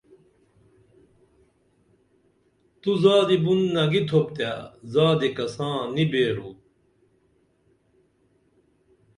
[2.81, 4.51] تو زادی بُن نگی تھوپ تے
[4.93, 6.49] زادی کساں نی بیرو